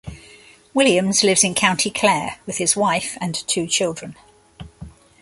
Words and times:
Williams 0.73 1.23
lives 1.23 1.43
in 1.43 1.53
County 1.53 1.91
Clare 1.91 2.39
with 2.47 2.57
his 2.57 2.75
wife 2.75 3.19
and 3.21 3.35
two 3.35 3.67
children. 3.67 4.15